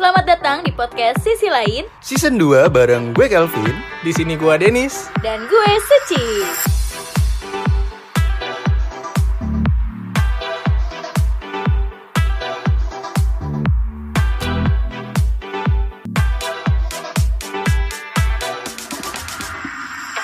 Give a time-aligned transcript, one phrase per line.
[0.00, 5.12] Selamat datang di podcast Sisi Lain Season 2 bareng gue Kelvin Di sini gua Denis.
[5.20, 6.24] dan gue Suci.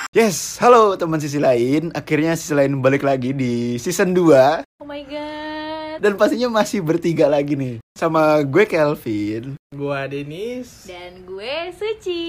[0.09, 5.05] Yes, halo teman sisi lain Akhirnya sisi lain balik lagi di season 2 Oh my
[5.05, 5.46] god.
[5.97, 10.87] Dan pastinya masih bertiga lagi nih Sama gue Kelvin Gua Denis.
[10.87, 12.25] Dan gue Suci.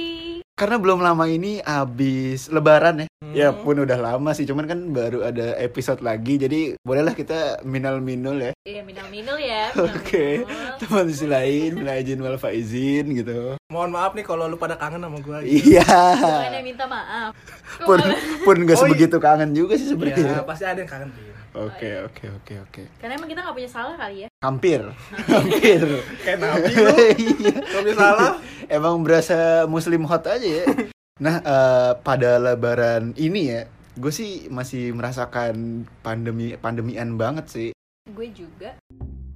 [0.50, 3.34] Karena belum lama ini abis lebaran ya Hmm.
[3.34, 8.38] Ya pun udah lama sih Cuman kan baru ada episode lagi Jadi bolehlah kita minal-minul
[8.40, 9.74] ya Iya minal-minul ya.
[9.90, 10.78] Oke minal-minul.
[10.78, 15.02] Teman sisi lain Minal izin wal faizin gitu Mohon maaf nih kalau lu pada kangen
[15.02, 15.42] sama gua.
[15.42, 15.74] gitu.
[15.74, 17.34] Iya Bukannya minta maaf.
[17.82, 17.98] Pun,
[18.46, 18.82] pun gak Oh, iya.
[18.87, 21.34] sebegitu kangen juga sih Iya, sebenarnya pasti ada yang kangen Pin.
[21.57, 24.29] Oke oke oke oke Karena emang kita gak punya salah kali ya.
[24.41, 24.80] Hampir
[25.27, 25.80] Hampir
[26.24, 26.93] Kayak nabi lu.
[27.16, 27.55] Iya.
[27.65, 28.33] Kalau bisa salah.
[28.77, 30.65] Emang berasa muslim hot aja ya.
[31.19, 33.65] Nah, eh, pada lebaran ini ya,
[33.96, 37.68] gue sih masih merasakan pandemi pandemian banget sih.
[38.07, 38.77] Gue juga.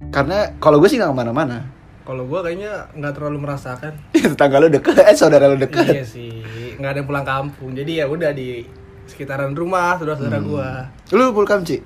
[0.07, 1.65] Karena kalau gue sih nggak ke mana-mana.
[2.03, 3.95] Kalau gua kayaknya nggak terlalu merasakan.
[4.35, 5.87] Tetangga lo deket, eh saudara lo deket.
[5.87, 6.43] iya sih.
[6.75, 7.71] Nggak ada yang pulang kampung.
[7.71, 8.67] Jadi ya udah di
[9.07, 10.47] sekitaran rumah saudara-saudara Hmm.
[10.47, 10.69] gua.
[11.15, 11.79] Lu pulkam Ci?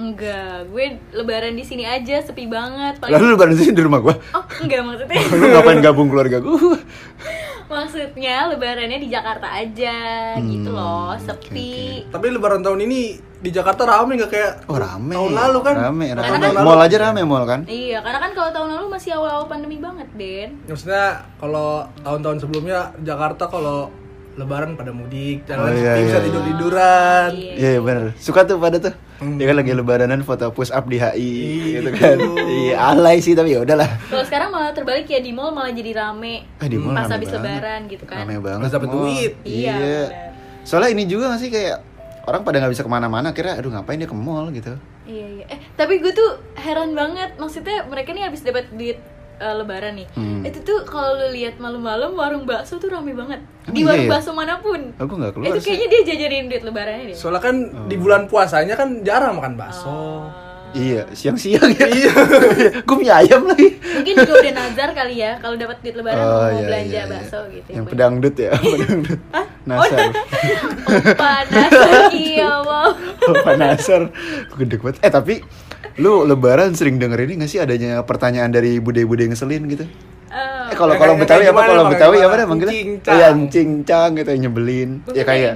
[0.00, 2.96] Enggak, gue lebaran di sini aja sepi banget.
[2.96, 4.14] Paling Lalu lebaran sini di rumah gue.
[4.32, 5.20] Oh, enggak maksudnya.
[5.36, 6.56] Lu ngapain gabung keluarga gue?
[7.70, 9.94] maksudnya lebarannya di Jakarta aja
[10.36, 12.02] gitu Hmm, loh, oke, sepi.
[12.10, 13.00] Tapi lebaran tahun ini
[13.38, 15.12] di Jakarta rame nggak kayak Oh rame.
[15.12, 15.74] tahun lalu kan?
[15.78, 16.26] Rame, rame.
[16.26, 17.60] Karena kan- Mall aja rame mall kan?
[17.64, 20.58] Iya, karena kan kalau tahun lalu masih awal-awal pandemi banget, Den.
[20.66, 21.06] Maksudnya
[21.38, 23.86] kalau tahun-tahun sebelumnya Jakarta kalau
[24.40, 26.24] lebaran pada mudik, jalan Oh, iya, sepi, bisa iya.
[26.24, 27.28] tidur-tiduran.
[27.30, 27.52] Iya.
[27.54, 29.36] Iya yeah, bener Suka tuh pada tuh Hmm.
[29.36, 31.76] Dia kan lagi lebaranan foto push up di HI Iya.
[31.76, 35.52] gitu kan Iya alay sih tapi ya udahlah Kalau sekarang malah terbalik ya di mall
[35.52, 36.48] malah jadi rame.
[36.56, 37.44] Eh, di mall pas rame habis banget.
[37.44, 38.24] lebaran gitu kan.
[38.24, 38.96] Rame banget dapet mall.
[39.04, 39.32] duit.
[39.44, 39.74] Iya.
[39.76, 40.08] benar.
[40.62, 41.76] Soalnya ini juga gak sih kayak
[42.22, 44.72] Orang pada nggak bisa ke mana-mana Kira aduh ngapain dia ke mall gitu
[45.04, 45.44] Iya, iya.
[45.48, 47.34] Eh, tapi gue tuh heran banget.
[47.34, 48.96] Maksudnya mereka nih habis dapat duit
[49.40, 50.06] eh, lebaran nih.
[50.12, 50.44] Hmm.
[50.44, 53.40] Itu tuh kalau lu lihat malam-malam warung bakso tuh rame banget.
[53.62, 54.10] Emang di iya warung ya?
[54.12, 54.80] bakso mana pun.
[54.94, 57.16] Aku nggak keluar itu sih kayaknya dia jajarin duit lebarannya deh.
[57.16, 57.56] Soalnya kan
[57.86, 58.00] di Oh.
[58.00, 60.28] bulan puasanya kan jarang makan bakso.
[60.70, 62.14] Iya siang-siang ya Iya
[62.86, 66.46] Gue punya ayam lagi Mungkin juga udah nazar kali ya kalau dapat duit lebaran Oh,
[66.46, 67.10] mau iya, belanja iya, iya.
[67.10, 67.68] bakso gitu.
[67.74, 69.20] Yang pedangdut ya Pedangdut
[69.66, 69.98] Nasar
[70.86, 72.86] Opa nazar iya wow.
[73.26, 74.14] Opa Nasar
[74.54, 75.34] Gede banget Eh tapi
[75.98, 79.84] Lu lebaran sering denger ini gak sih adanya pertanyaan dari bude-bude ngeselin gitu?
[80.30, 81.66] Eh, Eh kalau kalau Betawi apa?
[81.66, 81.90] Kalau?
[81.90, 82.70] Betawi apa manggilnya?
[82.70, 83.14] Cincang.
[83.18, 84.90] Iya, cincang gitu yang nyebelin.
[85.02, 85.52] mungkin Ya kayak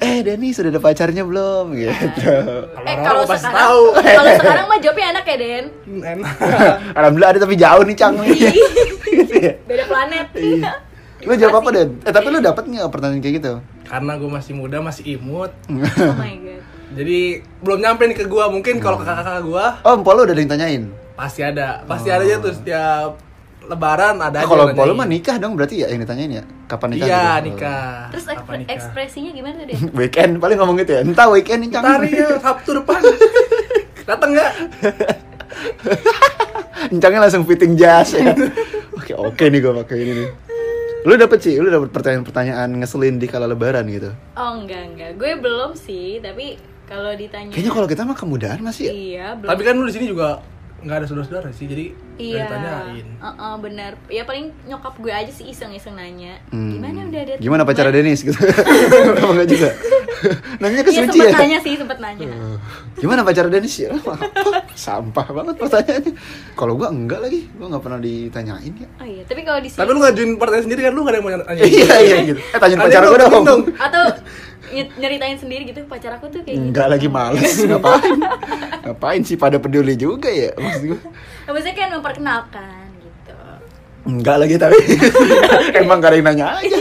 [0.00, 2.24] eh Denny sudah ada pacarnya belum gitu.
[2.72, 3.82] Kalau Eh kalau sekarang tahu.
[4.00, 5.64] kalau sekarang mah jawabnya enak ya Den.
[5.84, 6.34] Hmm, Enak.
[6.98, 9.52] Alhamdulillah ada tapi jauh nih Cang gitu ya.
[9.68, 10.26] Beda planet.
[10.32, 10.72] Iya.
[11.20, 11.88] Lu jawab apa Den?
[12.00, 13.52] Eh tapi lu dapet nggak pertanyaan kayak gitu?
[13.84, 15.52] Karena gue masih muda, masih imut.
[15.68, 16.62] oh my god.
[16.90, 17.18] Jadi
[17.58, 18.46] belum nyampe nih ke gua.
[18.46, 20.82] Mungkin kalau ke kakak-kakak gua Oh, empol lu udah ada yang tanyain.
[21.12, 21.80] pasti ada.
[21.84, 23.16] Pasti ada aja tuh setiap
[23.62, 24.44] lebaran ada Oh, aja.
[24.44, 26.42] kalau yang empol lu mah nikah dong berarti ya yang ditanyain ya?
[26.66, 27.06] Kapan nikah?
[27.06, 27.44] Iya, gitu?
[27.46, 27.88] nikah.
[28.10, 28.72] Terus Kapan ekspre- nikah?
[28.74, 29.80] ekspresinya gimana tuh Den?
[29.92, 31.00] weekend paling ngomong gitu ya.
[31.00, 31.68] Entah weekend nih.
[31.72, 33.00] Tari ya, Sabtu depan.
[34.04, 34.50] Dateng nggak?
[36.90, 38.32] Encangnya langsung fitting jas ya.
[38.92, 40.28] Oke, oke nih gue pakai ini nih.
[41.00, 44.10] Lu dapet sih, lu dapet pertanyaan-pertanyaan ngeselin di kala lebaran gitu.
[44.34, 45.10] Oh enggak enggak.
[45.14, 46.58] Gue belum sih, tapi
[46.90, 48.92] kalau ditanya Kayaknya kalau kita mah kemudahan masih ya.
[48.92, 49.48] Iya, belum.
[49.48, 50.42] Tapi kan lu di sini juga
[50.80, 53.06] nggak ada saudara-saudara sih, jadi Iya, nggak ditanyain.
[53.16, 53.92] Heeh, benar.
[54.08, 56.40] Ya paling nyokap gue aja sih iseng-iseng nanya.
[56.48, 56.72] Hmm.
[56.72, 58.36] Gimana udah ada Gimana teman?" pacara Denis gitu?
[59.20, 59.68] Apa enggak juga?
[60.56, 61.32] Nanya ke Iya Suci ya?
[61.32, 62.28] nanya sih, sempet nanya.
[63.00, 63.92] Gimana pacara Denis ya?
[63.92, 64.16] Apa?
[64.72, 66.12] Sampah banget pertanyaannya.
[66.52, 68.88] Kalau gua enggak lagi, gua nggak pernah ditanyain ya.
[69.00, 71.18] Oh iya, tapi kalau di sini Tapi lu ngajuin pertanyaan sendiri kan lu nggak ada
[71.20, 71.62] yang mau nanya.
[71.76, 72.40] Iya iya gitu.
[72.40, 73.62] Eh tanyain Ada pacar mau dong.
[73.76, 74.04] atau
[74.72, 76.66] nyeritain sendiri gitu pacar aku tuh kayak gitu.
[76.70, 78.18] Enggak lagi males ngapain?
[78.86, 80.98] Ngapain sih pada peduli juga ya maksud gua.
[81.00, 83.34] Nah, Maksudnya kan memperkenalkan gitu.
[84.06, 84.78] Enggak lagi tapi
[85.82, 86.78] emang gak ada yang nanya aja.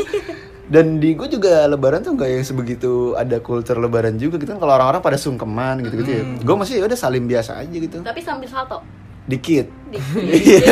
[0.70, 4.62] Dan di gue juga lebaran tuh nggak yang sebegitu ada kultur lebaran juga gitu kan
[4.62, 6.24] kalau orang-orang pada sungkeman gitu-gitu ya.
[6.46, 8.06] Gue masih ya udah salim biasa aja gitu.
[8.06, 8.78] Tapi sambil salto.
[9.30, 9.68] Dikit.
[10.16, 10.66] Dikit.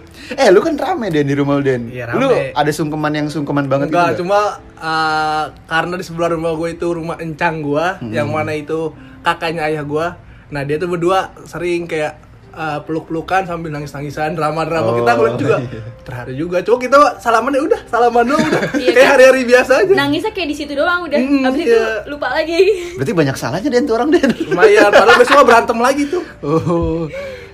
[0.28, 1.88] Eh lu kan rame Den di rumah lu Den.
[1.88, 2.52] Iya, Lu rame.
[2.52, 4.28] ada sungkeman yang sungkeman banget Enggak, gitu.
[4.28, 8.12] cuma uh, karena di sebelah rumah gue itu rumah encang gue, Hmm.
[8.12, 8.92] yang mana itu
[9.24, 10.06] kakaknya ayah gue.
[10.52, 12.20] Nah dia tuh berdua sering kayak
[12.52, 14.92] uh, peluk-pelukan sambil nangis-nangisan, drama-drama.
[14.92, 15.80] Oh, kita ngeliat juga iya.
[16.04, 16.56] terharu juga.
[16.60, 18.62] Cuma kita salaman ya udah, salaman doang udah.
[18.76, 19.12] Iya, kayak kan?
[19.16, 19.92] hari-hari biasa aja.
[19.96, 21.18] Nangisnya kayak di situ doang udah.
[21.48, 22.04] Habis itu iya.
[22.04, 22.58] lupa lagi.
[23.00, 24.28] Berarti banyak salahnya Den tuh orang Den.
[24.44, 26.20] Lumayan, padahal besok berantem lagi tuh.
[26.44, 27.08] Oh.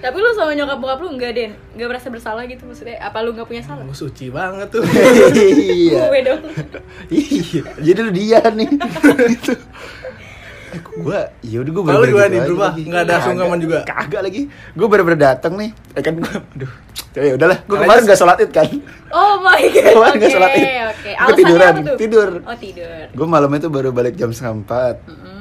[0.05, 1.51] Tapi lu sama nyokap bokap lu enggak, Den?
[1.73, 3.01] Enggak merasa bersalah gitu maksudnya?
[3.01, 3.81] Apa lu enggak punya salah?
[3.83, 4.85] Gue suci banget tuh.
[5.33, 6.41] iya Gue dong.
[7.09, 8.69] iya jadi lu dia nih
[9.31, 9.55] gitu
[10.75, 12.71] gue ya udah gue Kalau gimana nih, berubah?
[12.75, 13.79] Nggak ada sungkaman juga?
[13.87, 16.73] kagak lagi gue bener-bener dateng nih ya kan gue aduh
[17.15, 18.69] ya udahlah gue Kalian kemarin nggak sholat id kan
[19.09, 19.93] Oh my god.
[19.95, 21.11] Kemarin nggak sholat id oke.
[21.15, 23.07] gue tiduran tidur Oh, tidur.
[23.07, 24.97] gue malamnya tuh baru balik jam setengah empat.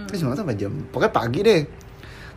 [0.05, 1.61] Terus setengah apa jam pokoknya pagi deh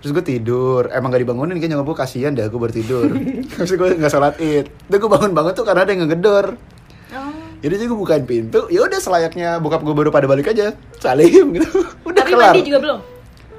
[0.00, 0.88] terus gue tidur.
[0.90, 3.08] Emang gak dibangunin kan nyokap gue kasihan dah gue baru tidur.
[3.56, 4.66] Terus gue nggak sholat id.
[4.68, 6.56] Terus gue bangun bangun tuh karena ada yang ngegedor.
[7.16, 7.30] Oh.
[7.62, 10.74] jadi gue bukain pintu ya udah selayaknya bokap gue baru pada balik aja.
[10.98, 11.70] Salim gitu.
[12.08, 12.52] Udah Tapi kelar.
[12.52, 12.98] mandi juga belum?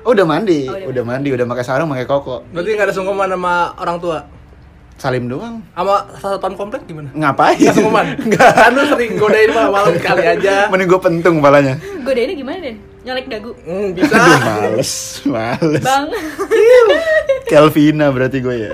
[0.07, 2.47] Oh, udah mandi, Oh, udah udah, mandi, udah pakai sarung, pakai koko.
[2.55, 4.23] Berarti nggak ada sungkaman sama orang tua.
[4.97, 5.61] Salim doang.
[5.71, 7.13] Sama satuan komplek gimana?
[7.13, 7.53] Ngapain?
[7.53, 8.05] Nggak sungkaman.
[8.17, 8.49] Enggak.
[8.65, 10.55] Kan lu sering godain malam-malam kali aja.
[10.67, 11.73] Mending gue pentung kepalanya.
[12.01, 12.77] Godainnya gimana, Den?
[13.05, 13.51] Nyolek dagu.
[13.61, 14.09] Hmm, bisa.
[14.11, 14.91] Aduh, males,
[15.23, 15.83] males.
[15.85, 16.09] Bang.
[17.45, 18.73] Kelvina berarti gue ya.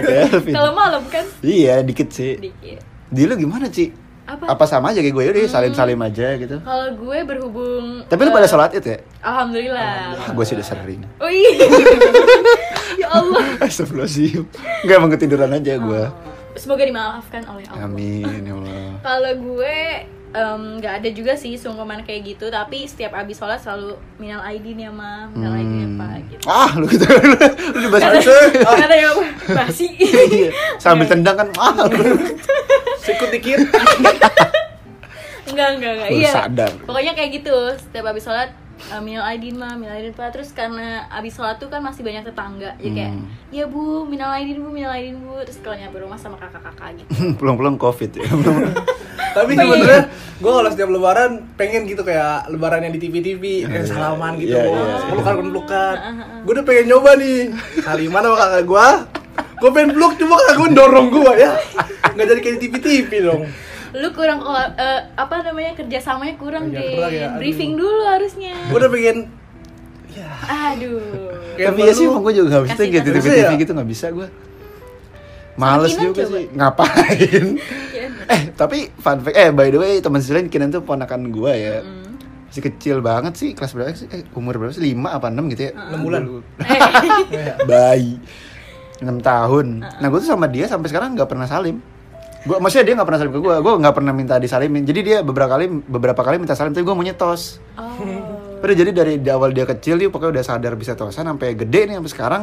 [0.00, 0.54] Kelvin.
[0.54, 2.38] Kalau malam kan Iya, dikit sih.
[2.38, 2.78] dikit.
[3.10, 3.90] Di lu gimana, Ci?
[4.24, 4.56] Apa?
[4.56, 6.56] Apa sama aja kayak gue udah salim-salim aja gitu.
[6.56, 8.98] Kalau gue berhubung Tapi lu eh, pada sholat itu ya?
[9.20, 10.16] Alhamdulillah.
[10.16, 11.04] Ah, gue sih udah sering.
[11.20, 11.60] Oh iya.
[13.14, 13.44] ya Allah.
[13.64, 14.42] Astagfirullahaladzim.
[14.82, 16.02] Enggak emang ketiduran aja gue.
[16.02, 16.12] Oh.
[16.54, 17.86] Semoga dimaafkan oleh Allah.
[17.86, 18.90] Amin, ya Allah.
[19.00, 19.76] Kalau gue
[20.34, 24.90] nggak ada juga sih sungkeman kayak gitu, tapi setiap abis sholat selalu minal aidin ya
[24.90, 25.94] ma, minal aidin ya Hmm.
[25.94, 26.42] pak gitu.
[26.44, 27.06] Ah, lu gitu.
[27.70, 28.18] lu dibahas
[28.58, 29.24] Kata yang apa?
[29.54, 29.86] Basi.
[30.34, 30.50] Iya,
[30.82, 31.48] sambil tendang kan.
[31.54, 31.86] Ah.
[32.98, 33.62] Sikut dikit.
[35.46, 36.08] enggak enggak enggak.
[36.10, 36.30] Lu Iya.
[36.34, 36.70] sadar.
[36.82, 37.56] Pokoknya kayak gitu.
[37.78, 40.30] Setiap abis sholat eh, minal aidin ma, minal aidin pak.
[40.30, 43.26] Terus karena abis sholat tuh kan masih banyak tetangga, jadi kayak Hmm.
[43.48, 45.40] ya bu, minal aidin bu, minal aidin bu.
[45.42, 47.08] Terus kalau nyampe rumah sama kakak-kakak gitu.
[47.38, 48.24] Pulang-pulang covid ya.
[49.34, 50.02] Tapi sebenarnya
[50.36, 54.62] gue kalau setiap lebaran pengen gitu kayak lebaran yang di TV-TV, kayak salaman gitu, Iya,
[54.62, 55.06] iya, iya.
[55.08, 55.94] pelukan pelukan.
[56.46, 57.50] Gue udah pengen nyoba nih.
[57.82, 58.86] Kali mana sama kakak gue?
[59.56, 61.50] Gue pengen peluk cuma kakak gue dorong gue ya.
[62.14, 63.42] Nggak jadi kayak di TV-TV dong.
[63.94, 66.92] Lu kurang eh, apa namanya kerjasamanya kurang Kerja deh.
[66.92, 67.38] kurang ya, aduh.
[67.38, 68.54] Briefing dulu harusnya.
[68.66, 69.18] Gue udah pengen
[70.10, 70.28] ya
[70.70, 71.02] Aduh.
[71.54, 72.86] Kayak Tapi ya sih gue juga gak bisa tahu.
[72.86, 73.26] TV?
[73.32, 74.28] TV gitu gak bisa gue
[75.54, 76.30] Males Kinan juga coba.
[76.32, 77.46] sih Ngapain
[77.86, 78.12] Kinan.
[78.26, 81.76] Eh tapi fun fact Eh by the way teman selain Kinan tuh ponakan gue ya
[81.80, 82.02] Hmm.
[82.48, 85.62] Masih kecil banget sih Kelas berapa sih Eh umur berapa sih 5 apa 6 gitu
[85.64, 86.22] ya 6 bulan.
[86.64, 86.80] Eh,
[87.30, 87.54] Iya.
[87.64, 88.18] Bayi
[88.96, 91.78] 6 tahun Nah gue tuh sama dia sampai sekarang gak pernah salim
[92.44, 95.18] Gua, maksudnya dia gak pernah salim ke gue Gue gak pernah minta disalimin Jadi dia
[95.24, 98.60] beberapa kali beberapa kali minta salim Tapi gue maunya tos oh.
[98.60, 101.88] Udah jadi dari di awal dia kecil dia pokoknya udah sadar bisa tosan sampai gede
[101.88, 102.42] nih sampai sekarang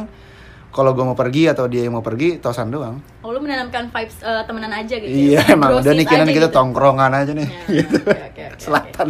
[0.72, 2.96] kalau gue mau pergi atau dia yang mau pergi tosan doang.
[3.20, 5.12] Oh, lu menanamkan vibes eh, temenan aja gitu.
[5.12, 5.52] Iya ya?
[5.52, 6.48] emang udah nih kita gitu.
[6.48, 7.44] tongkrongan aja nih.
[7.44, 7.98] Ya, gitu.
[8.00, 9.08] oke, oke, oke, selatan.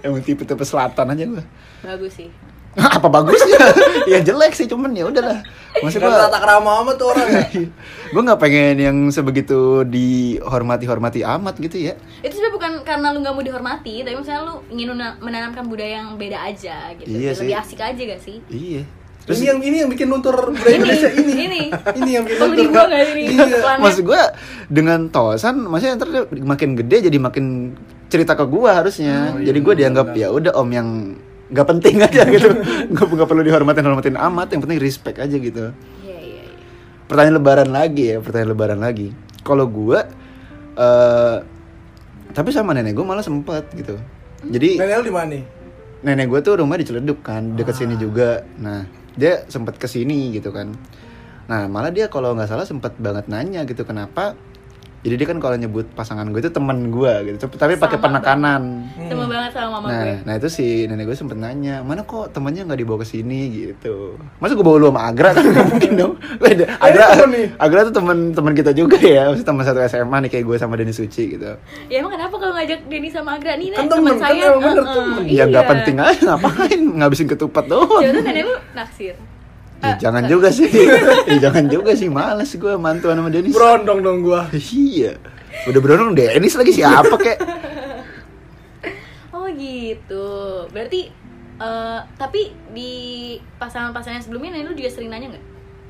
[0.00, 1.44] emang tipe-tipe selatan aja gue.
[1.84, 2.32] Bagus sih.
[2.98, 3.58] Apa bagusnya?
[4.12, 5.42] ya jelek sih cuman ya udahlah.
[5.78, 7.44] Kan gue tata kerama amat tuh orang ya.
[8.14, 11.94] gue nggak pengen yang sebegitu dihormati-hormati amat gitu ya.
[12.22, 16.02] Itu sebenarnya bukan karena lu nggak mau dihormati, tapi misalnya lu ingin mena- menanamkan budaya
[16.02, 17.06] yang beda aja gitu.
[17.10, 17.46] Iya sih.
[17.46, 18.38] Lebih asik aja gak sih?
[18.48, 18.82] Iya.
[19.28, 21.32] ini yang ini yang bikin luntur budaya Indonesia ini.
[21.36, 21.62] Ini.
[22.00, 22.56] Ini yang bikin luntur.
[22.64, 23.24] dibuang nggak ini?
[23.36, 23.76] Iya.
[23.76, 24.22] Maksud gue
[24.72, 27.76] dengan tosan, maksudnya ntar makin gede jadi makin
[28.08, 29.36] cerita ke gue harusnya.
[29.36, 30.88] Oh, iya, jadi gue dianggap ya udah om yang
[31.48, 32.48] nggak penting aja gitu.
[32.92, 34.52] Nggak nggak perlu dihormatin hormatin amat.
[34.54, 35.72] Yang penting respect aja gitu.
[36.04, 36.64] Iya, iya, iya.
[37.08, 39.08] Pertanyaan lebaran lagi ya, pertanyaan lebaran lagi.
[39.42, 39.98] Kalau gue,
[40.76, 41.36] eh
[42.36, 43.96] tapi sama nenek gue malah sempet gitu.
[44.44, 45.44] Jadi Nenek lu di mana nih?
[46.02, 48.86] nenek gue tuh rumah di Ciledug kan deket sini juga nah
[49.18, 50.70] dia sempet ke sini gitu kan
[51.50, 54.38] nah malah dia kalau nggak salah sempet banget nanya gitu kenapa
[54.98, 59.24] jadi dia kan kalau nyebut pasangan gue itu teman gue gitu tapi pakai penekanan Sama
[59.24, 60.14] banget sama mama nah gue.
[60.22, 64.18] nah itu si nenek gue sempet nanya mana kok temannya nggak dibawa ke sini gitu
[64.36, 66.64] masa gue bawa lu sama Agra kan mungkin dong Beda.
[66.78, 67.46] Agra temen nih.
[67.56, 70.74] Agra tuh teman teman kita juga ya maksudnya teman satu SMA nih kayak gue sama
[70.74, 71.50] Denny Suci gitu
[71.86, 74.46] Ya emang kenapa kalau ngajak Denny sama Agra nih Kan teman temen, kan saya?
[74.52, 75.22] bener Heeh, temen.
[75.28, 75.70] ya nggak iya.
[75.70, 79.14] penting aja ngapain ngabisin ketupat doang Jangan nenek lu naksir.
[79.78, 80.66] Ya, jangan juga sih.
[80.66, 83.54] ya, jangan juga sih, males gue mantuan sama Denis.
[83.54, 84.50] Berondong dong gua.
[84.50, 85.14] Iya.
[85.64, 87.38] Udah berondong Denis lagi siapa kek?
[89.30, 90.26] Oh gitu.
[90.68, 91.08] Berarti
[91.58, 92.92] eh tapi di
[93.58, 95.44] pasangan-pasangan sebelumnya lu juga sering nanya nggak?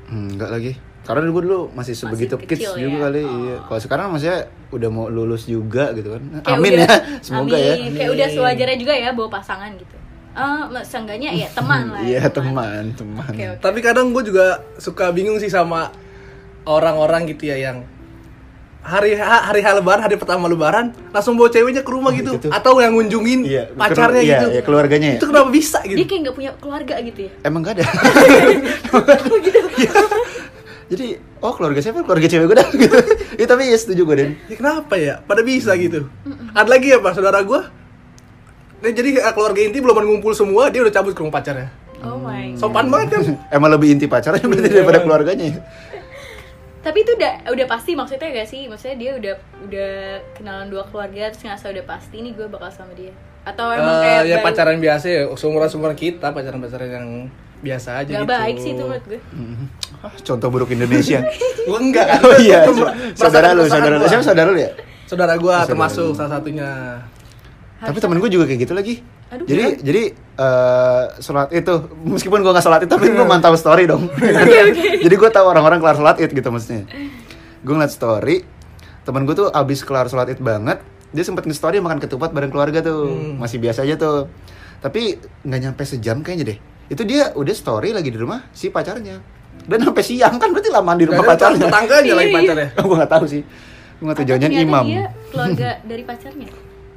[0.09, 0.71] Hmm, enggak lagi.
[0.99, 3.03] Karena dulu dulu masih sebegitu kids kecil juga ya?
[3.07, 3.21] kali.
[3.21, 3.33] Oh.
[3.35, 3.55] Iya.
[3.65, 6.21] Kalau sekarang maksudnya udah mau lulus juga gitu kan.
[6.39, 6.95] Kayak Amin udah- ya.
[7.25, 7.73] Semoga ya.
[7.75, 7.91] amin.
[7.95, 9.95] Kayak udah sewajarnya juga ya bawa pasangan gitu.
[10.39, 11.99] Eh, seenggaknya ya teman lah.
[11.99, 13.27] Iya, ya, teman, teman.
[13.27, 13.59] Oke, oke.
[13.59, 15.91] Tapi kadang gue juga suka bingung sih sama
[16.63, 17.83] orang-orang gitu ya yang
[18.79, 22.31] hari ha- hari H lebaran, hari pertama lebaran langsung bawa ceweknya ke rumah Oh, gitu
[22.33, 22.47] gitu.
[22.47, 24.47] atau yang ngunjungin Iya, pacarnya iya, gitu.
[24.49, 25.17] iya, keluarganya ya.
[25.19, 26.07] Itu kenapa bisa Dia gitu?
[26.07, 27.31] kayak nggak punya keluarga gitu ya?
[27.43, 27.85] Emang gak ada.
[28.89, 29.59] Oh gitu.
[30.89, 32.01] Jadi, oh keluarga siapa?
[32.01, 32.97] Keluarga cewek gue dah gitu.
[33.35, 34.31] Iya tapi ya setuju gue Den.
[34.47, 35.13] Ya, kenapa ya?
[35.21, 36.09] Pada bisa gitu.
[36.49, 37.61] Ada lagi ya pak saudara gue.
[38.79, 41.67] Nah, jadi eh, keluarga inti belum ngumpul semua, dia udah cabut ke rumah pacarnya.
[41.99, 42.55] Oh my.
[42.55, 42.59] God.
[42.59, 43.21] Sopan banget kan?
[43.55, 44.75] Emang lebih inti pacarnya berarti Iya.
[44.77, 45.59] daripada keluarganya ya.
[46.79, 48.61] Tapi itu udah udah pasti maksudnya gak sih?
[48.65, 49.91] Maksudnya dia udah udah
[50.31, 53.11] kenalan dua keluarga terus ngerasa udah pasti nih gue bakal sama dia.
[53.41, 57.07] Atau emang Eh, kayak ya baru- pacaran biasa ya, seumuran seumuran kita pacaran-pacaran yang
[57.59, 58.31] biasa aja Gak gitu.
[58.31, 59.19] baik sih itu menurut gue.
[59.99, 61.19] Ah, Contoh buruk Indonesia.
[61.67, 62.19] Gua enggak kan?
[62.23, 62.63] oh iya,
[63.11, 64.07] saudara lu, saudara lu.
[64.07, 64.71] Siapa saudara lu ya?
[65.03, 66.95] Saudara gua termasuk salah satunya.
[67.81, 68.95] Tapi temen gue juga kayak gitu lagi.
[69.29, 69.83] Aduh, jadi kenapa?
[69.83, 70.03] jadi
[70.35, 74.09] eh, sholat itu meskipun gue nggak sholat itu tapi gue mantau story dong.
[75.05, 76.83] jadi gue tahu orang-orang kelar sholat it gitu maksudnya.
[77.59, 78.43] Gue ngeliat story
[79.01, 82.79] temen gue tuh abis kelar sholat it banget dia sempet nge-story makan ketupat bareng keluarga
[82.79, 83.41] tuh Hmm.
[83.41, 84.29] masih biasa aja tuh
[84.77, 86.57] tapi nggak nyampe sejam kayaknya deh
[86.87, 89.17] itu dia udah story lagi di rumah si pacarnya
[89.65, 92.67] dan sampai siang kan berarti lamaan di rumah ada pacarnya Tetangganya lagi pacarnya.
[92.71, 96.47] gue nggak tahu sih gue nggak tahu jangan imam Dia keluarga dari pacarnya.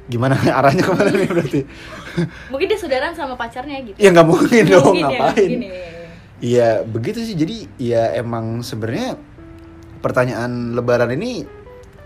[0.07, 1.61] Gimana arahnya ke mana nih berarti
[2.53, 3.97] Mungkin dia saudaraan sama pacarnya gitu.
[3.97, 5.71] ya nggak mungkin dong Mungkin ya, ngapain ya.
[6.43, 9.15] Iya begitu sih jadi ya emang sebenarnya
[10.03, 11.47] pertanyaan lebaran ini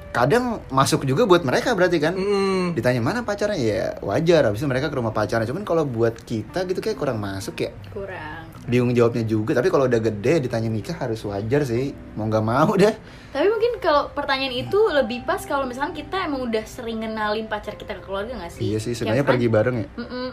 [0.09, 2.73] kadang masuk juga buat mereka berarti kan Hmm.
[2.73, 6.63] ditanya mana pacarnya ya wajar habis itu mereka ke rumah pacarnya cuman kalau buat kita
[6.63, 8.49] gitu kayak kurang masuk ya Kurang.
[8.63, 12.73] bingung jawabnya juga tapi kalau udah gede ditanya nikah harus wajar sih mau nggak mau
[12.73, 12.95] deh
[13.27, 17.75] Tapi mungkin kalau pertanyaan itu lebih pas kalau misalnya kita emang udah sering kenalin pacar
[17.75, 18.61] kita ke keluarga gak sih?
[18.65, 19.87] iya sih sebenarnya pergi bareng ya.
[19.95, 20.31] Oh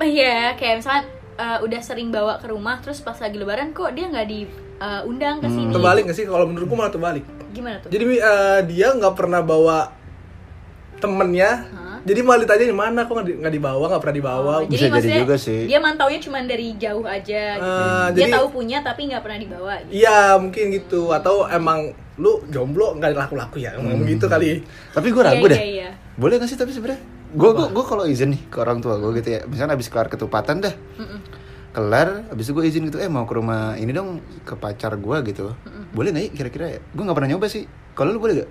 [0.04, 1.02] Iya, kayak misalnya
[1.34, 5.46] eh, udah sering bawa ke rumah terus pas lagi lebaran kok dia nggak diundang ke
[5.46, 5.56] Hmm.
[5.56, 5.70] sini.
[5.72, 6.26] Terbalik nggak sih?
[6.26, 7.24] Kalau menurutku malah terbalik.
[7.54, 7.88] Gimana tuh?
[7.88, 9.94] Jadi eh, dia nggak pernah bawa
[10.96, 11.50] temennya.
[11.64, 11.82] Hah?
[12.04, 14.54] Jadi malah ditanya di mana kok nggak di- nggak dibawa, nggak pernah dibawa.
[14.58, 15.64] Oh, Bisa jadi juga sih.
[15.64, 17.64] Dia mantaunya cuma dari jauh aja gitu.
[17.64, 19.92] Eh, dia jadi- tahu punya tapi nggak pernah dibawa gitu.
[19.94, 24.62] Iya mungkin gitu atau emang lu jomblo nggak laku-laku ya emang begitu kali
[24.94, 25.90] tapi gue ragu Iya, deh iya, iya.
[26.14, 27.02] boleh gak sih tapi sebenarnya
[27.34, 30.06] gue gue gue kalau izin nih ke orang tua gue gitu ya misalnya habis kelar
[30.06, 31.18] ketupatan dah Mm-mm.
[31.74, 35.16] Kelar habis itu gue izin gitu eh mau ke rumah ini dong ke pacar gue
[35.26, 35.52] gitu.
[35.90, 36.80] Boleh nggak ya kira-kira ya?
[36.94, 37.66] Gue nggak pernah nyoba sih.
[37.94, 38.50] Kalau lu boleh gak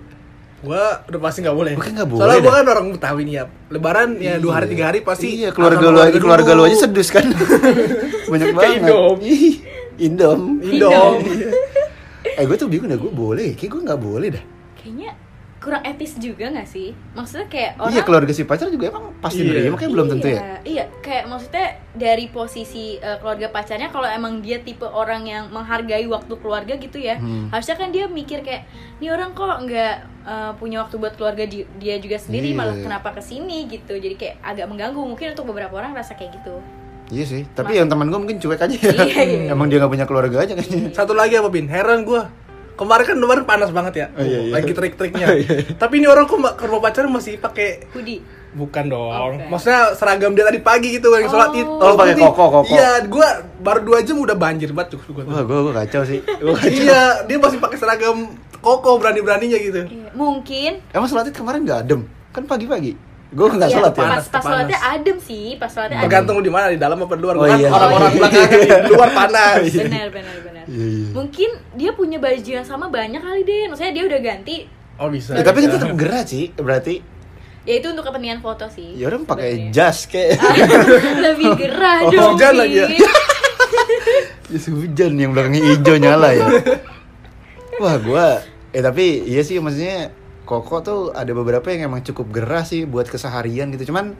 [0.64, 1.72] gua udah pasti nggak boleh.
[1.76, 2.56] Gua kan nggak boleh soalnya gua dah.
[2.56, 3.44] kan orang Betawi nih ya.
[3.68, 7.12] Lebaran ya dua hari tiga hari pasti iya keluarga lu aja keluarga lu aja sedus
[7.12, 7.28] kan.
[8.32, 8.80] Banyak Kayak banget.
[8.80, 9.16] Indom.
[9.20, 9.54] Ih,
[10.00, 10.40] indom.
[10.64, 11.14] Indom.
[12.40, 13.52] eh gue tuh bingung dah gue boleh.
[13.52, 14.44] Kayak gue nggak boleh dah
[15.64, 16.92] kurang etis juga gak sih?
[17.10, 19.64] Maksudnya kayak orang iya keluarga si pacar juga emang pasti Iya.
[19.64, 24.04] nerima kayak belum tentu ya Iya, Iya, kayak maksudnya dari posisi eh, keluarga pacarnya kalau
[24.04, 27.48] emang dia tipe orang yang menghargai waktu keluarga gitu ya, Hmm.
[27.48, 28.68] harusnya kan dia mikir kayak
[28.98, 32.56] nih orang kok nggak eh, punya waktu buat keluarga di- dia juga sendiri Iya.
[32.56, 33.92] malah kenapa ke sini gitu.
[33.94, 35.00] Jadi kayak agak mengganggu.
[35.00, 36.60] Mungkin untuk beberapa orang rasa kayak gitu.
[37.06, 39.40] iya sih tapi yang teman gue mungkin cuek aja ya Iya, iya.
[39.52, 42.32] emang dia nggak punya keluarga aja kayaknya satu lagi apa bin heran gua
[42.74, 44.52] kemarin kan kemarin panas banget ya Oh, iya, iya.
[44.52, 45.74] lagi trik-triknya Oh, iya, iya.
[45.74, 48.18] tapi ini orang kok ke rumah pacar masih pakai Hoodie.
[48.52, 49.46] bukan dong Oke.
[49.46, 51.78] maksudnya seragam dia tadi pagi gitu yang sholat id Oh.
[51.84, 52.70] Oh, pakai koko, koko.
[52.70, 53.28] iya gua
[53.58, 56.70] baru dua jam udah banjir banget tuh gua wah gue gue kacau sih Gua kacau.
[56.72, 58.16] iya dia masih pakai seragam
[58.56, 60.10] koko berani beraninya gitu Iya.
[60.12, 62.00] Mungkin emang sholat id kemarin nggak adem
[62.30, 62.94] kan pagi-pagi
[63.34, 66.06] gue nggak Iya, sholat ya panas, pas, pas sholatnya adem sih, pas sholatnya adem.
[66.06, 67.68] tergantung di mana di dalam apa di luar Oh, Gua kan iya.
[67.68, 68.18] orang-orang Oh, iya.
[68.20, 70.64] belakang di luar panas Benar, benar, benar.
[70.64, 71.06] Iya, iya.
[71.10, 73.62] Mungkin dia punya baju yang sama banyak kali deh.
[73.66, 74.56] Maksudnya dia udah ganti.
[74.94, 76.94] oh bisa Ya, tapi kan tetap gerah sih berarti
[77.64, 78.94] Ya itu untuk kepentingan foto sih.
[78.94, 80.38] ya orang pakai jas kayak
[81.24, 82.32] Lebih gerah Oh, dong.
[82.34, 82.86] hujan lagi ya?
[84.46, 86.46] Jas hujan yang belakangnya hijau nyala ya
[87.74, 88.26] wah gue
[88.70, 90.14] eh tapi iya sih maksudnya
[90.44, 93.92] koko tuh ada beberapa yang emang cukup gerah sih buat keseharian gitu.
[93.92, 94.12] Cuman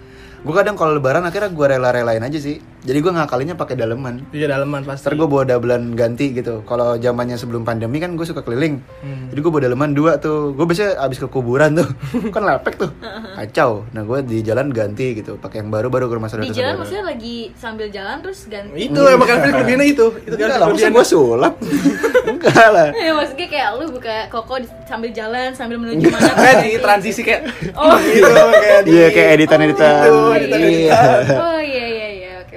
[0.45, 4.45] gue kadang kalau lebaran akhirnya gue rela-relain aja sih jadi gue ngakalinnya pakai daleman iya
[4.47, 6.61] dalaman pasti Ntar gue bawa dabelan ganti gitu.
[6.63, 8.85] Kalau zamannya sebelum pandemi kan gue suka keliling.
[9.01, 9.29] Hmm.
[9.29, 10.53] Jadi gue bawa daleman dua tuh.
[10.53, 11.89] Gue biasanya abis ke kuburan tuh.
[12.35, 12.91] kan lepek tuh.
[13.35, 13.89] Kacau.
[13.91, 15.41] Nah gue di jalan ganti gitu.
[15.41, 18.77] Pakai yang baru baru ke rumah Di jalan maksudnya lagi sambil jalan terus ganti.
[18.77, 21.55] itu emang kan kelebihannya itu itu kan lah, kelebihannya gue sulap.
[22.31, 22.89] Enggak lah.
[22.93, 26.33] Ya maksudnya kayak lu buka koko di- sambil jalan sambil menuju mana.
[26.35, 27.97] kayak di transisi kayak Oh.
[28.07, 30.05] gitu kayak di Iya kayak editan-editan.
[30.05, 31.21] Gitu, editan-editan.
[31.25, 31.37] Iya.
[31.37, 31.84] Oh iya iya iya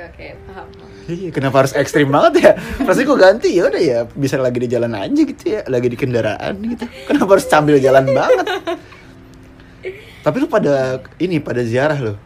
[0.07, 0.67] oke paham.
[1.07, 2.51] Iya, kenapa harus ekstrim banget ya?
[2.83, 5.95] Pasti gue ganti ya udah ya, bisa lagi di jalan aja gitu ya, lagi di
[5.95, 6.83] kendaraan gitu.
[7.05, 8.47] Kenapa harus sambil jalan banget?
[10.19, 12.17] Tapi lu pada ini pada ziarah loh.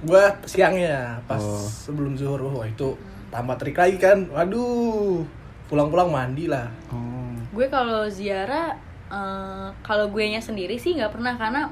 [0.00, 1.60] gua siangnya pas Oh.
[1.60, 2.96] sebelum zuhur wah itu
[3.28, 5.28] tambah trik lagi kan waduh
[5.68, 7.36] pulang-pulang mandi lah Oh.
[7.52, 11.68] Gue kalau ziarah eh, kalau gue nya sendiri sih nggak pernah karena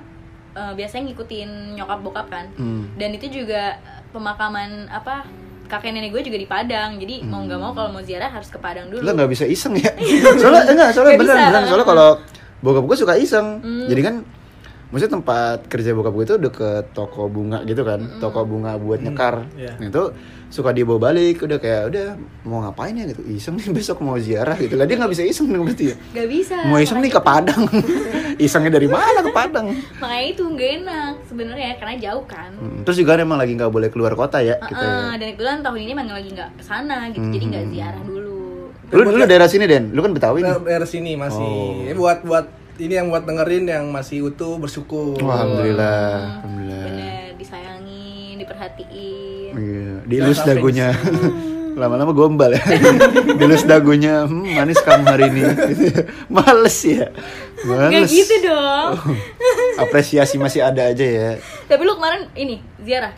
[0.53, 2.47] eh, biasanya ngikutin nyokap bokap kan.
[2.61, 2.93] Hmm.
[3.01, 3.81] Dan itu juga
[4.13, 5.25] pemakaman apa
[5.69, 8.57] kakek nenek gue juga di Padang jadi mau nggak mau kalau mau ziarah harus ke
[8.57, 9.93] Padang dulu Lo nggak bisa iseng ya?
[10.41, 11.47] soalnya enggak, soalnya Nggak beneran, bisa.
[11.47, 11.65] beneran.
[11.67, 12.09] Soalnya kalau
[12.59, 13.49] bokap gue suka iseng.
[13.61, 13.87] Hmm.
[13.87, 14.15] Jadi kan
[14.89, 18.19] maksudnya tempat kerja bokap gue itu deket toko bunga gitu kan, Hmm.
[18.19, 19.45] toko bunga buat nyekar.
[19.55, 19.77] iya.
[19.77, 20.03] Nah, itu
[20.49, 22.07] suka dia bawa balik, udah kayak udah
[22.43, 23.21] mau ngapain ya gitu.
[23.23, 24.75] Iseng nih besok mau ziarah gitu.
[24.75, 25.97] Lah dia nggak bisa iseng dong berarti ya.
[26.13, 27.63] nggak bisa Mau iseng nih ke Padang.
[28.39, 29.67] Isengnya dari mana ke Padang?
[29.99, 33.89] makanya itu nggak enak sebenarnya karena jauh kan Hmm, Terus juga emang lagi nggak boleh
[33.89, 34.95] keluar kota ya Heeh, gitu ya.
[35.13, 37.73] dan kebetulan tahun ini emang lagi nggak ke sana gitu jadi nggak Hmm.
[37.73, 38.37] ziarah dulu
[38.89, 40.55] Lu dulu daerah sini Den, lu kan Betawi nih.
[40.57, 41.83] Daerah sini masih Oh.
[41.83, 42.47] Ini buat buat
[42.79, 45.19] ini yang buat dengerin yang masih utuh bersyukur.
[45.19, 46.78] Wah, alhamdulillah, alhamdulillah.
[48.49, 50.89] Diperhatiin Iya, dielus dagunya.
[51.81, 52.65] Lama-lama gombal ya.
[53.39, 55.43] dielus dagunya, hmm, manis kamu hari ini.
[56.35, 57.07] Males ya.
[57.63, 58.11] Males.
[58.11, 58.99] gitu dong
[59.79, 61.31] Apresiasi masih ada aja ya.
[61.67, 63.15] tapi lu kemarin ini ziarah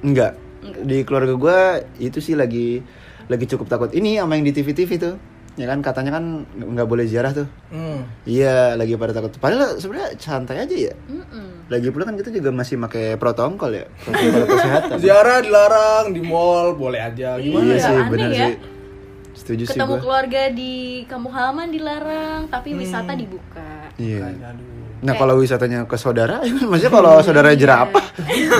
[0.00, 0.36] Enggak.
[0.62, 1.58] Di keluarga gua
[1.98, 2.80] itu sih lagi
[3.26, 3.90] lagi cukup takut.
[3.94, 5.14] Ini sama yang di TV-TV tuh.
[5.52, 7.44] Ya kan katanya kan nggak boleh ziarah tuh.
[7.68, 8.08] Hmm.
[8.24, 9.36] Iya, lagi pada takut.
[9.36, 10.94] Padahal sebenarnya santai aja ya.
[11.06, 11.68] Mm-mm.
[11.68, 14.96] Lagi pula kan kita juga masih pakai protokol ya, protokol kesehatan.
[14.96, 17.36] Ziarah dilarang di mall boleh aja.
[17.36, 17.64] Gimana?
[17.66, 18.40] iya Iya, sih, benar ya.
[18.42, 18.54] sih.
[19.34, 20.00] Setuju sih ketemu gua.
[20.00, 20.72] keluarga di
[21.04, 24.28] kampung halaman dilarang tapi wisata dibuka Iya.
[24.28, 24.81] Aduh.
[25.02, 26.38] Nah kalau wisatanya ke saudara,
[26.70, 28.04] maksudnya kalau saudara jerapah,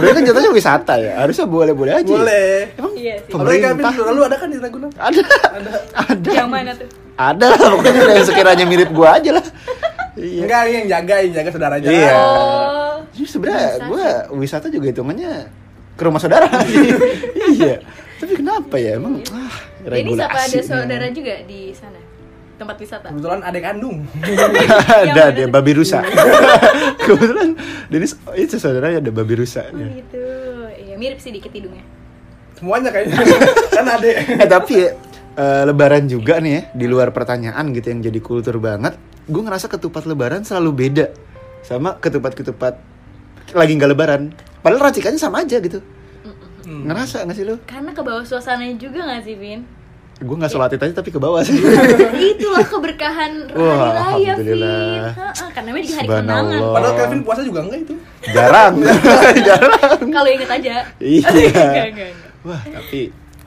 [0.03, 1.13] berarti kan jatuhnya wisata ya.
[1.23, 2.03] Harusnya boleh-boleh aja.
[2.03, 2.19] ya.
[2.19, 2.55] Boleh.
[2.75, 4.91] Emang iya sih pemerintah lalu ada kan di Ragunan?
[4.99, 5.23] ada,
[5.95, 7.59] ada, yang mana tuh ada lah.
[7.79, 9.47] Pokoknya ada yang sekiranya mirip gua aja lah.
[10.19, 10.45] Iya.
[10.45, 11.89] Enggak, ini yang jaga, yang jaga saudaranya.
[11.89, 12.15] Iya.
[12.19, 15.33] oh Jadi sebenarnya gua wisata juga hitungannya
[15.95, 16.51] ke rumah saudara.
[17.55, 17.79] iya.
[18.19, 20.27] Tapi kenapa ya emang ah, ini regulasi.
[20.27, 22.12] siapa ada saudara juga di sana
[22.55, 23.97] tempat wisata Kebetulan adek kandung.
[25.09, 25.99] ada mana babi rusa.
[27.05, 27.49] Kebetulan
[27.87, 29.67] Denis itu saudaranya ada babi rusa.
[29.67, 30.25] oh gitu
[30.75, 31.83] iya mirip sih dikit hidungnya
[32.55, 33.19] Semuanya kayaknya.
[33.77, 34.17] kan adek.
[34.39, 34.89] eh tapi ya,
[35.35, 39.67] eh, lebaran juga nih ya di luar pertanyaan gitu yang jadi kultur banget gue ngerasa
[39.67, 41.07] ketupat lebaran selalu beda
[41.61, 42.75] sama ketupat-ketupat
[43.53, 44.23] lagi nggak lebaran
[44.59, 45.83] padahal racikannya sama aja gitu
[46.63, 46.87] Hmm.
[46.87, 49.67] ngerasa nggak sih lo karena ke bawah suasananya juga gak sih Vin
[50.23, 51.59] gue nggak sholat itu aja tapi ke bawah sih
[52.33, 55.03] itulah keberkahan Wah, hari raya alhamdulillah.
[55.13, 57.95] Ha-ha, karena namanya juga hari kemenangan Padahal Kevin puasa juga enggak itu.
[58.29, 58.75] jarang
[59.49, 61.27] jarang kalau inget aja Iya.
[61.29, 62.11] Enggak, enggak, enggak.
[62.43, 63.01] wah tapi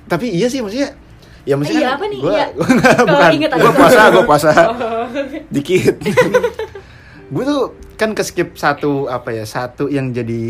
[0.06, 0.90] tapi iya sih maksudnya
[1.42, 2.20] ya maksudnya Iya, apa nih?
[2.20, 2.46] gua, Iya.
[2.52, 3.62] gua- bukan inget aja.
[3.62, 5.06] gue puasa gue puasa Oh.
[5.48, 5.96] dikit
[7.26, 7.62] gue tuh
[7.96, 10.44] kan ke skip satu apa ya satu yang jadi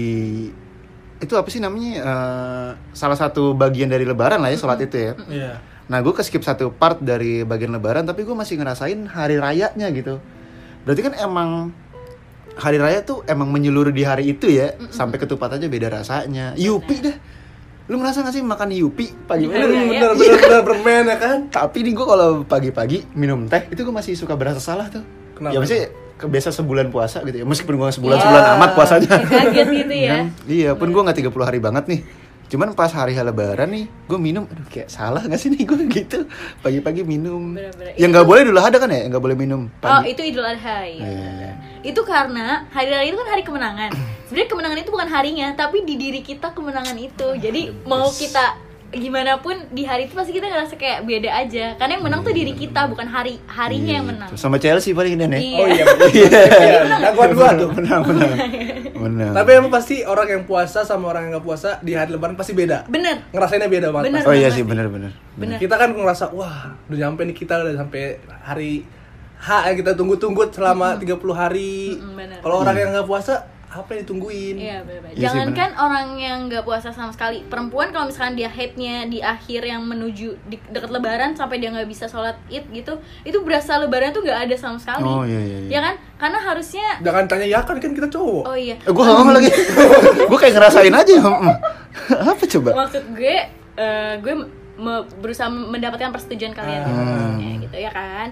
[1.15, 5.13] itu apa sih namanya eh, salah satu bagian dari lebaran lah ya sholat itu ya
[5.25, 5.51] Iya.
[5.85, 9.87] Nah gue ke skip satu part dari bagian lebaran tapi gue masih ngerasain hari rayanya
[9.93, 10.17] gitu.
[10.85, 11.69] Berarti kan emang
[12.55, 16.57] hari raya tuh emang menyeluruh di hari itu ya sampai ketupat aja beda rasanya.
[16.57, 17.17] Yupi dah
[17.85, 19.45] lu ngerasa gak sih makan yupi pagi?
[19.45, 21.39] Iya, Bener, iya, bener, bener, bener, permen ya kan?
[21.53, 25.05] tapi nih gue kalau pagi-pagi minum teh itu gue masih suka berasa salah tuh.
[25.37, 25.53] Kenapa?
[25.53, 25.85] ya maksudnya
[26.17, 27.45] kebiasa sebulan puasa gitu ya.
[27.45, 28.23] Meskipun gue sebulan Wah.
[28.25, 29.11] sebulan amat puasanya.
[29.21, 30.15] Kaget gitu ya.
[30.65, 32.01] Iya pun gue nggak 30 hari banget nih
[32.45, 36.29] cuman pas hari lebaran nih gue minum aduh kayak salah gak sih nih gue gitu
[36.61, 37.97] pagi-pagi minum Bener-bener.
[37.97, 40.45] yang nggak boleh dulu ada kan ya yang nggak boleh minum Oh pagi itu Idul
[40.45, 41.01] Adha ya.
[41.01, 41.51] Iya.
[41.81, 43.89] Itu karena hari raya itu kan hari kemenangan.
[44.29, 47.27] Sebenarnya kemenangan itu bukan harinya, tapi di diri kita kemenangan itu.
[47.37, 48.57] Jadi mau kita
[48.95, 51.75] gimana pun di hari itu pasti kita ngerasa kayak beda aja.
[51.75, 54.29] Karena yang menang tuh diri kita, bukan hari harinya yang menang.
[54.31, 54.39] Gitu.
[54.39, 55.59] sama Chelsea paling dan ya Iya.
[55.59, 56.09] Oh iya, bener.
[56.09, 56.29] Iya,
[57.03, 57.69] jagoan gua tuh.
[57.71, 58.31] menang menang
[59.05, 62.33] menang Tapi emang pasti orang yang puasa sama orang yang nggak puasa di hari lebaran
[62.33, 62.87] pasti beda.
[62.87, 63.27] Bener.
[63.29, 64.05] Ngerasainnya beda banget.
[64.09, 64.21] Bener.
[64.23, 64.29] pasti.
[64.31, 65.59] oh iya sih benar benar Bener.
[65.59, 68.87] Kita kan ngerasa wah, udah nyampe nih kita udah sampai hari
[69.35, 71.99] H yang kita tunggu-tunggu selama 30 hari.
[71.99, 72.37] Mm-mm, bener.
[72.39, 73.43] Kalau orang yang nggak puasa
[73.75, 74.55] apa yang ditungguin?
[74.55, 75.01] Iya benar.
[75.05, 79.19] Iya sih, Jangankan orang yang nggak puasa sama sekali, perempuan kalau misalkan dia haidnya di
[79.19, 83.75] akhir yang menuju di dekat Lebaran sampai dia nggak bisa sholat id gitu, itu berasa
[83.75, 85.03] Lebaran tuh nggak ada sama sekali.
[85.03, 85.69] Oh, iya, iya, iya.
[85.69, 85.95] Ya kan?
[86.15, 88.43] Karena harusnya Jangan tanya ya kan kan kita cowok.
[88.45, 88.79] Oh iya.
[88.79, 89.51] Eh, gue gak ngomong lagi
[90.31, 91.55] gue kayak ngerasain aja mm.
[92.31, 93.35] apa coba Maksud gue
[93.75, 94.33] eh, gue
[94.75, 97.35] me- berusaha mendapatkan persetujuan kalian Hmm.
[97.35, 98.31] Ya, gitu ya kan.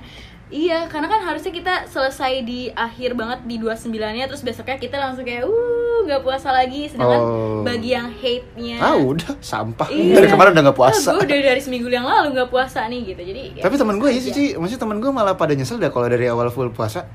[0.54, 5.24] Iya, karena kan harusnya kita selesai di akhir banget di 29-nya terus besoknya kita langsung
[5.24, 5.62] kayak uh
[6.04, 7.64] nggak puasa lagi sedangkan Oh.
[7.64, 10.14] bagi yang hate-nya ah udah sampah Iya.
[10.14, 13.02] dari kemarin udah gak puasa Oh, gue udah dari seminggu yang lalu nggak puasa nih
[13.08, 13.22] gitu.
[13.24, 14.28] Jadi ya Tapi temen gue iya aja.
[14.28, 14.46] sih, Ci.
[14.54, 17.08] maksudnya temen gue malah pada nyesel dah kalau dari awal full puasa.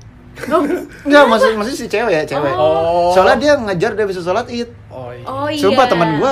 [0.45, 0.63] Oh,
[1.03, 2.53] Enggak, maksud maksudnya si cewek ya, cewek.
[2.53, 3.11] Oh.
[3.11, 4.67] Soalnya dia ngejar dia bisa sholat id.
[4.89, 5.23] Oh iya.
[5.23, 5.59] oh iya.
[5.59, 6.31] Sumpah temen gue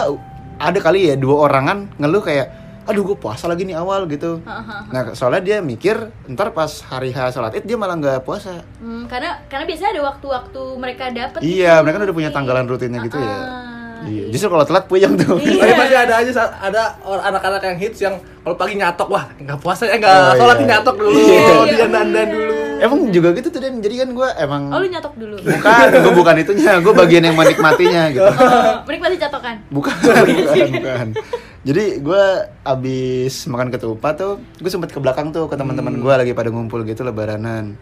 [0.58, 2.48] ada kali ya dua orangan ngeluh kayak,
[2.88, 4.40] aduh gue puasa lagi nih awal gitu.
[4.88, 8.64] Nah soalnya dia mikir ntar pas hari H sholat id dia malah nggak puasa.
[8.80, 11.40] Hmm, karena karena biasanya ada waktu-waktu mereka dapat.
[11.40, 13.28] Iya, mereka kan udah punya tanggalan rutinnya gitu ya.
[13.28, 13.76] Ah.
[13.98, 15.36] Iya, justru kalau telat puyeng tuh.
[15.38, 15.58] Iya.
[15.58, 19.84] Tapi masih ada aja ada anak-anak yang hits yang kalau pagi nyatok wah nggak puasa
[19.84, 20.68] eh nggak Oh, sholat iya.
[20.70, 21.76] nyatok dulu Iya, iya.
[21.76, 22.54] dia dandan dulu.
[22.78, 25.34] Emang juga gitu tuh Dan, jadi kan gue emang Oh lu nyatok dulu.
[25.42, 28.30] bukan, gue bukan itunya, gue bagian yang menikmatinya gitu.
[28.38, 29.56] Oh, menikmati catokan.
[29.68, 31.08] Bukan, bukan, bukan.
[31.68, 32.24] Jadi gue
[32.64, 36.88] abis makan ketupat tuh, gue sempet ke belakang tuh ke teman-teman gue lagi pada ngumpul
[36.88, 37.76] gitu lebaranan.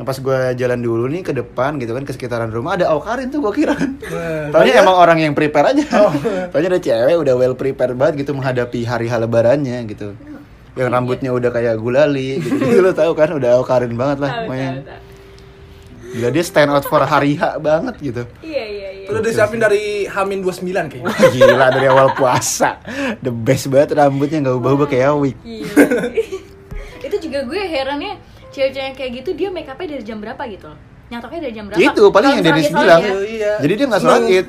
[0.00, 3.28] Nah pas gue jalan dulu nih ke depan gitu kan ke sekitaran rumah ada Aukarin
[3.28, 4.00] tuh gue kira kan.
[4.00, 5.84] Nah, Taunya emang orang yang prepare aja.
[6.48, 10.16] Taunya ada cewek udah well prepared banget gitu menghadapi hari hal lebarannya gitu.
[10.72, 12.80] Yang rambutnya udah kayak gulali gitu.
[12.84, 14.48] Lo tau kan udah Aukarin banget lah tahu.
[16.12, 18.22] Gila dia stand out for hari H banget gitu.
[18.44, 19.06] Iya, iya, iya.
[19.08, 21.08] Udah disiapin dari Hamin 29 kayaknya.
[21.08, 22.76] Wah, gila dari awal puasa.
[23.24, 25.36] The best banget rambutnya nggak ubah-ubah kayak wig.
[25.40, 25.72] Gila.
[27.08, 28.12] itu juga gue herannya
[28.52, 30.78] cewek-cewek yang kayak gitu dia make upnya dari jam berapa gitu loh
[31.12, 33.00] nyatoknya dari jam berapa Itu paling yang Dennis bilang.
[33.04, 33.52] ya, Iya.
[33.60, 34.46] Jadi dia nggak sholat id.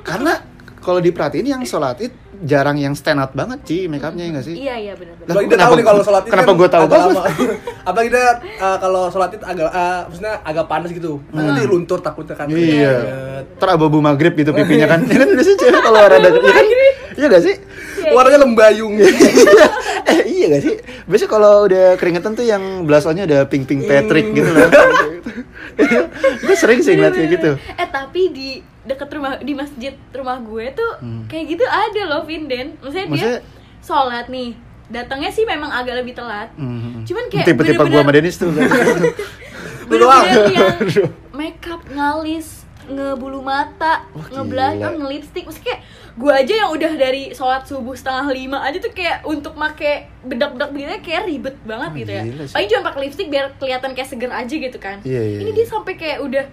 [0.00, 0.32] Karena
[0.80, 4.46] kalau diperhatiin yang sholat id jarang yang stand out banget sih make upnya ya nggak
[4.46, 4.54] sih?
[4.54, 6.68] iya iya benar-benar Lah, Apalagi dia kenapa- tahu nih kalau sholat id kenapa kan gua
[6.68, 7.16] tahu agak banget?
[7.16, 7.24] lama.
[7.88, 8.26] Apalagi dia
[8.58, 11.12] uh, kalau sholat id agak uh, maksudnya agak panas gitu.
[11.28, 12.46] Nanti luntur takutnya kan.
[12.46, 12.54] Hmm.
[12.54, 12.94] Iya.
[12.94, 13.44] Banget.
[13.56, 15.00] Ntar abu-abu maghrib gitu pipinya kan.
[15.08, 16.66] Ya kan biasanya cewek kalau rada iya kan?
[17.14, 17.54] Iya gak sih?
[18.08, 18.94] Warnanya lembayung.
[20.10, 20.74] eh iya gak sih?
[21.04, 24.68] Biasanya kalau udah keringetan tuh yang blasonnya udah pink-pink Patrick gitu loh.
[26.38, 27.50] Gue sering sih ngeliat kayak gitu.
[27.54, 28.48] eh tapi di
[28.88, 30.90] deket rumah di masjid rumah gue tuh
[31.26, 33.12] kayak gitu ada loh Vinden maksudnya, Hmm.
[33.12, 33.46] Maksudnya- dia
[33.78, 34.50] sholat nih
[34.88, 37.04] datangnya sih memang agak lebih telat Hmm.
[37.04, 38.48] cuman kayak tipe-tipe gua sama Dennis tuh.
[39.88, 40.76] Bener-bener yang
[41.30, 44.96] make up ngalis ngebulu mata Wah, ngeblush gila.
[44.96, 45.80] ngelipstick maksudnya kayak
[46.14, 49.84] gue aja yang udah dari sholat subuh setengah lima aja tuh kayak untuk make
[50.22, 54.08] bedak-bedak begitu kayak ribet banget Wah, gitu ya paling cuma pakai lipstick biar kelihatan kayak
[54.08, 55.56] seger aja gitu kan Iya, iya, ini iya.
[55.58, 56.44] dia sampai kayak udah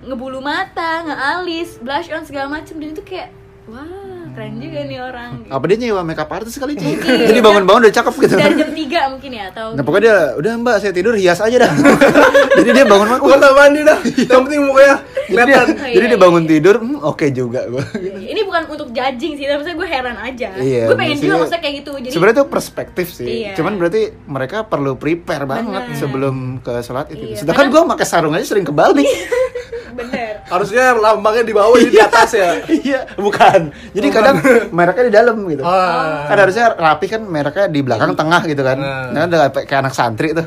[0.00, 3.28] ngebulu mata ngealis blush on segala macem dan itu kayak
[3.68, 5.50] wah keren juga nih orang gitu.
[5.52, 6.86] Apa dia nyewa makeup artist kali Ci?
[6.86, 7.18] Mungkin.
[7.34, 8.34] Jadi bangun-bangun udah cakep gitu.
[8.38, 11.56] dari jam 3 mungkin ya atau Nah pokoknya dia, udah mbak saya tidur hias aja
[11.66, 11.72] dah
[12.62, 13.98] Jadi dia bangun Gua tak mandi dah.
[14.06, 14.96] Yang penting mukanya
[15.30, 15.58] Jadi dia.
[15.62, 16.18] Oh, jadi iya, dia iya.
[16.18, 17.84] bangun tidur, hmm, oke juga gue
[18.30, 20.48] ini bukan untuk judging sih tapi maksudnya gue heran aja.
[20.58, 23.28] Iya, gue pengen juga maksudnya- maksudnya kayak gitu jadi Sebenarnya itu perspektif sih.
[23.46, 23.52] Iya.
[23.54, 25.98] Cuman berarti mereka perlu prepare banget Bener.
[25.98, 27.24] sebelum ke sholat itu.
[27.32, 29.06] Iya, Sedangkan gue pakai sarung aja sering kebalik.
[29.98, 32.58] Bener Harusnya lambangnya di bawah ini di atas ya.
[32.80, 33.70] Iya, bukan.
[33.94, 34.36] Jadi kadang
[34.74, 35.62] mereknya di dalam gitu.
[35.62, 36.26] Ah.
[36.26, 38.78] Kan harusnya rapi kan mereknya di belakang tengah gitu kan.
[38.78, 39.14] Nah.
[39.14, 40.46] Nah udah kayak kayak anak santri tuh.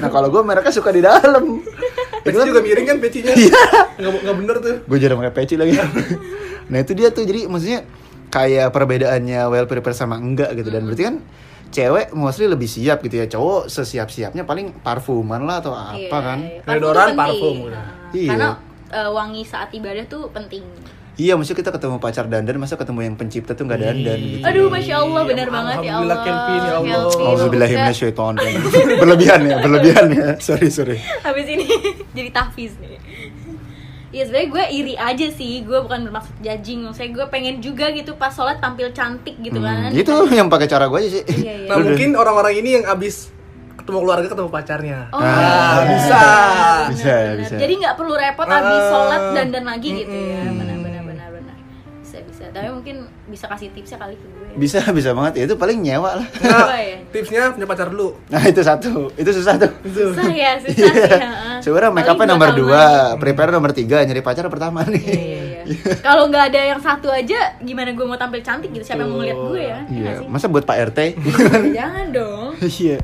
[0.00, 1.60] Nah kalau gue mereknya suka di dalam
[2.26, 3.32] Peci juga miring kan pecinya.
[3.38, 3.62] Iya.
[3.96, 4.76] Nggak nggak bener tuh.
[4.82, 5.72] gue jarang pakai peci lagi
[6.70, 7.86] nah itu dia tuh jadi maksudnya
[8.28, 11.16] kayak perbedaannya well prepared sama enggak gitu dan berarti kan
[11.68, 16.10] cewek mostly lebih siap gitu ya cowok sesiap siapnya paling parfuman lah atau apa Iya,
[16.10, 16.60] kan iya.
[16.64, 17.18] Deodoran, tuh penting.
[17.18, 17.84] parfum udah.
[18.12, 18.28] Iya.
[18.28, 18.48] karena
[18.88, 20.62] eh, wangi saat ibadah tuh penting
[21.16, 24.44] iya maksudnya kita ketemu pacar dandan masa ketemu yang pencipta tuh nggak dandan gitu?
[24.44, 26.16] Aduh masya allah benar banget ya allah.
[26.16, 26.92] Alhamdulillah, Kelvin, ya Allah.
[27.10, 28.34] Kelvin, Auzubillahiminasyaiton
[29.00, 30.28] berlebihan ya berlebihan ya.
[30.38, 30.96] Sorry sorry.
[31.20, 31.64] Habis ini
[32.16, 33.00] jadi tahfiz nih.
[34.06, 38.14] Iya sebenarnya gue iri aja sih, gue bukan bermaksud judging, maksudnya gue pengen juga gitu
[38.14, 39.88] pas sholat tampil cantik gitu kan.
[39.88, 41.22] Hmm, itu yang pakai cara gue aja sih.
[41.26, 41.68] Iya, iya.
[41.68, 43.28] Nah, mungkin orang-orang ini yang abis
[43.76, 44.98] ketemu keluarga ketemu pacarnya.
[45.10, 46.20] Oh, Ah, iya, bisa.
[46.90, 47.54] Bisa, bisa.
[47.58, 50.42] Jadi nggak perlu repot habis Ah, sholat dan dan lagi gitu ya,
[52.46, 54.46] Bisa bisa, tapi mungkin bisa kasih tipsnya kali ke gue.
[54.56, 56.96] bisa bisa banget ya itu paling nyewa lah Nah, ya?
[57.08, 58.14] tipsnya punya pacar dulu.
[58.26, 61.18] nah itu satu itu susah tuh Susah ya, susah sih.
[61.18, 61.58] heeh.
[61.58, 63.18] Sebenarnya make upnya nomor dua, lagi.
[63.18, 65.02] prepare nomor tiga, nyari pacar pertama nih.
[65.02, 65.92] Iya, iya, iya.
[65.98, 68.84] Kalau nggak ada yang satu aja, gimana gue mau tampil cantik gitu?
[68.84, 69.78] Siapa yang mau ngeliat gue ya?
[69.84, 70.26] Iya sih?
[70.26, 70.98] masa buat Pak RT?
[71.76, 72.50] Jangan dong.
[72.60, 72.98] Iya.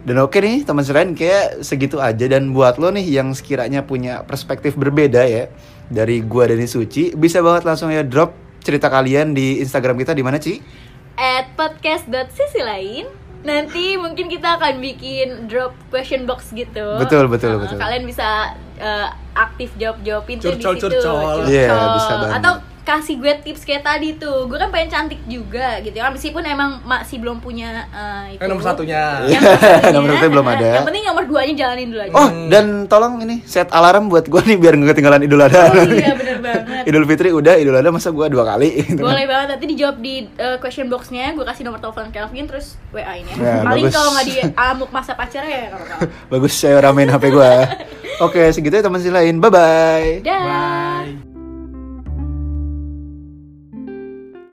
[0.00, 4.22] Dan oke nih teman selain kayak segitu aja dan buat lo nih yang sekiranya punya
[4.22, 5.52] perspektif berbeda ya
[5.86, 8.32] dari gua dan Suci bisa banget langsung ya drop
[8.68, 10.60] cerita kalian di Instagram kita di mana Ci?
[11.16, 17.64] At podcast.sisi lain Nanti mungkin kita akan bikin drop question box gitu Betul, betul, Nah,
[17.64, 17.78] betul.
[17.80, 20.90] Kalian bisa eh, aktif jawab-jawabin tuh di situ curcol.
[20.90, 21.38] curcol.
[21.46, 22.36] Iya, bisa banget.
[22.42, 22.52] Atau
[22.88, 26.80] kasih gue tips kayak tadi tuh Gue kan pengen cantik juga gitu ya Meskipun emang
[26.88, 29.28] masih belum punya eh, itu Eh, nomor satunya.
[29.28, 29.92] Yang nomor satunya.
[29.92, 30.70] Nomor satunya belum ada.
[30.72, 34.40] Yang penting nomor duanya jalanin dulu aja Oh, dan tolong ini set alarm buat gua
[34.40, 35.68] nih biar nggak ketinggalan Idul Adha.
[35.68, 39.12] Oh iya bener banget Idul Fitri udah, Idul Adha masa gua dua kali gitu kan.
[39.12, 43.20] Boleh banget nanti dijawab di uh, question boxnya gue kasih nomor telepon Kelvin terus WA
[43.20, 43.60] ini ya.
[43.66, 45.96] Paling kalau nggak di amuk masa pacarnya ya apa-apa.
[46.32, 47.68] Bagus saya ramein HP gua.
[48.24, 49.36] Oke, segitu ya teman sih lain.
[49.38, 50.08] Bye bye.
[50.24, 50.42] Dah.
[51.04, 51.27] Bye.